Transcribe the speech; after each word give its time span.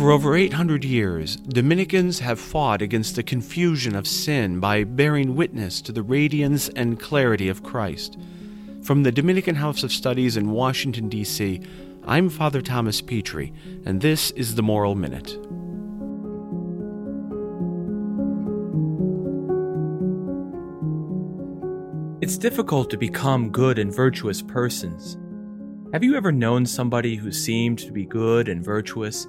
For 0.00 0.12
over 0.12 0.34
800 0.34 0.82
years, 0.82 1.36
Dominicans 1.36 2.20
have 2.20 2.40
fought 2.40 2.80
against 2.80 3.16
the 3.16 3.22
confusion 3.22 3.94
of 3.94 4.06
sin 4.06 4.58
by 4.58 4.82
bearing 4.82 5.36
witness 5.36 5.82
to 5.82 5.92
the 5.92 6.02
radiance 6.02 6.70
and 6.70 6.98
clarity 6.98 7.50
of 7.50 7.62
Christ. 7.62 8.16
From 8.82 9.02
the 9.02 9.12
Dominican 9.12 9.56
House 9.56 9.82
of 9.82 9.92
Studies 9.92 10.38
in 10.38 10.52
Washington, 10.52 11.10
D.C., 11.10 11.60
I'm 12.06 12.30
Father 12.30 12.62
Thomas 12.62 13.02
Petri, 13.02 13.52
and 13.84 14.00
this 14.00 14.30
is 14.30 14.54
the 14.54 14.62
Moral 14.62 14.94
Minute. 14.94 15.32
It's 22.22 22.38
difficult 22.38 22.88
to 22.88 22.96
become 22.96 23.50
good 23.50 23.78
and 23.78 23.94
virtuous 23.94 24.40
persons. 24.40 25.18
Have 25.92 26.02
you 26.02 26.14
ever 26.14 26.32
known 26.32 26.64
somebody 26.64 27.16
who 27.16 27.30
seemed 27.30 27.80
to 27.80 27.92
be 27.92 28.06
good 28.06 28.48
and 28.48 28.64
virtuous? 28.64 29.26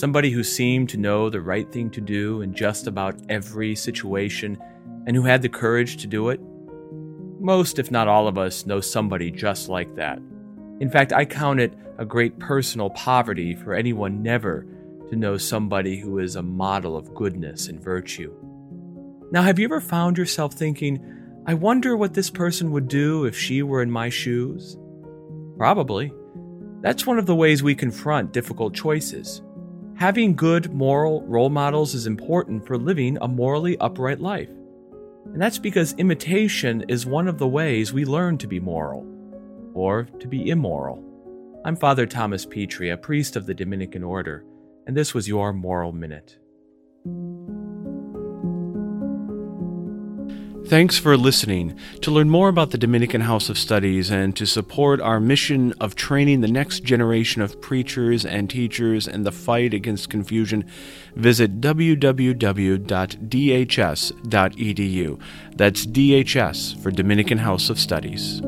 Somebody 0.00 0.30
who 0.30 0.42
seemed 0.42 0.88
to 0.88 0.96
know 0.96 1.28
the 1.28 1.42
right 1.42 1.70
thing 1.70 1.90
to 1.90 2.00
do 2.00 2.40
in 2.40 2.54
just 2.54 2.86
about 2.86 3.20
every 3.28 3.74
situation 3.74 4.56
and 5.06 5.14
who 5.14 5.24
had 5.24 5.42
the 5.42 5.48
courage 5.50 5.98
to 5.98 6.06
do 6.06 6.30
it? 6.30 6.40
Most, 7.38 7.78
if 7.78 7.90
not 7.90 8.08
all 8.08 8.26
of 8.26 8.38
us, 8.38 8.64
know 8.64 8.80
somebody 8.80 9.30
just 9.30 9.68
like 9.68 9.94
that. 9.96 10.18
In 10.80 10.88
fact, 10.90 11.12
I 11.12 11.26
count 11.26 11.60
it 11.60 11.74
a 11.98 12.06
great 12.06 12.38
personal 12.38 12.88
poverty 12.88 13.54
for 13.54 13.74
anyone 13.74 14.22
never 14.22 14.66
to 15.10 15.16
know 15.16 15.36
somebody 15.36 16.00
who 16.00 16.18
is 16.18 16.34
a 16.34 16.42
model 16.42 16.96
of 16.96 17.14
goodness 17.14 17.68
and 17.68 17.78
virtue. 17.78 18.34
Now, 19.30 19.42
have 19.42 19.58
you 19.58 19.66
ever 19.66 19.82
found 19.82 20.16
yourself 20.16 20.54
thinking, 20.54 21.42
I 21.46 21.52
wonder 21.52 21.94
what 21.94 22.14
this 22.14 22.30
person 22.30 22.72
would 22.72 22.88
do 22.88 23.26
if 23.26 23.36
she 23.36 23.62
were 23.62 23.82
in 23.82 23.90
my 23.90 24.08
shoes? 24.08 24.78
Probably. 25.58 26.10
That's 26.80 27.06
one 27.06 27.18
of 27.18 27.26
the 27.26 27.36
ways 27.36 27.62
we 27.62 27.74
confront 27.74 28.32
difficult 28.32 28.72
choices. 28.72 29.42
Having 30.00 30.36
good 30.36 30.72
moral 30.72 31.20
role 31.26 31.50
models 31.50 31.94
is 31.94 32.06
important 32.06 32.66
for 32.66 32.78
living 32.78 33.18
a 33.20 33.28
morally 33.28 33.76
upright 33.80 34.18
life. 34.18 34.48
And 35.26 35.42
that's 35.42 35.58
because 35.58 35.92
imitation 35.98 36.86
is 36.88 37.04
one 37.04 37.28
of 37.28 37.36
the 37.36 37.46
ways 37.46 37.92
we 37.92 38.06
learn 38.06 38.38
to 38.38 38.46
be 38.46 38.58
moral, 38.58 39.06
or 39.74 40.04
to 40.18 40.26
be 40.26 40.48
immoral. 40.48 41.04
I'm 41.66 41.76
Father 41.76 42.06
Thomas 42.06 42.46
Petri, 42.46 42.88
a 42.88 42.96
priest 42.96 43.36
of 43.36 43.44
the 43.44 43.52
Dominican 43.52 44.02
Order, 44.02 44.42
and 44.86 44.96
this 44.96 45.12
was 45.12 45.28
your 45.28 45.52
Moral 45.52 45.92
Minute. 45.92 46.38
Thanks 50.70 50.98
for 51.00 51.16
listening. 51.16 51.76
To 52.02 52.12
learn 52.12 52.30
more 52.30 52.48
about 52.48 52.70
the 52.70 52.78
Dominican 52.78 53.22
House 53.22 53.48
of 53.48 53.58
Studies 53.58 54.08
and 54.08 54.36
to 54.36 54.46
support 54.46 55.00
our 55.00 55.18
mission 55.18 55.74
of 55.80 55.96
training 55.96 56.42
the 56.42 56.46
next 56.46 56.84
generation 56.84 57.42
of 57.42 57.60
preachers 57.60 58.24
and 58.24 58.48
teachers 58.48 59.08
in 59.08 59.24
the 59.24 59.32
fight 59.32 59.74
against 59.74 60.10
confusion, 60.10 60.64
visit 61.16 61.60
www.dhs.edu. 61.60 62.80
That's 65.56 65.86
DHS 65.86 66.80
for 66.80 66.92
Dominican 66.92 67.38
House 67.38 67.68
of 67.68 67.80
Studies. 67.80 68.40